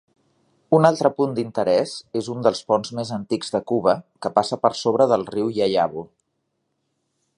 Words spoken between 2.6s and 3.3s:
ponts més